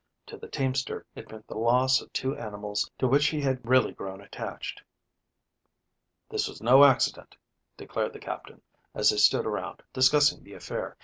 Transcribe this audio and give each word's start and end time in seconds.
To 0.25 0.35
the 0.35 0.47
teamster 0.47 1.05
it 1.13 1.29
meant 1.31 1.45
the 1.45 1.53
loss 1.59 2.01
of 2.01 2.11
two 2.11 2.35
animals 2.35 2.89
to 2.97 3.07
which 3.07 3.27
he 3.27 3.39
had 3.39 3.63
really 3.63 3.91
grown 3.93 4.19
attached. 4.19 4.81
"This 6.27 6.47
was 6.47 6.59
no 6.59 6.83
accident," 6.85 7.35
declared 7.77 8.13
the 8.13 8.19
Captain, 8.19 8.63
as 8.95 9.11
they 9.11 9.17
stood 9.17 9.45
around 9.45 9.83
discussing 9.93 10.43
the 10.43 10.53
affair. 10.55 10.97